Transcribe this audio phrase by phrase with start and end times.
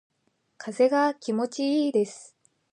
[0.57, 2.35] 風が気持ちいいです。